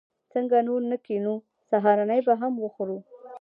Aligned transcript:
څنګه 0.33 0.57
نور 0.67 0.81
نه 0.91 0.97
کېنو؟ 1.05 1.35
سهارنۍ 1.69 2.19
به 2.27 2.33
هم 2.41 2.53
وخورو. 2.63 2.97